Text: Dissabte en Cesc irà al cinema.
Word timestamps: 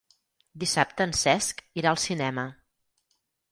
Dissabte 0.63 1.07
en 1.09 1.13
Cesc 1.19 1.63
irà 1.83 1.93
al 1.93 2.01
cinema. 2.07 2.49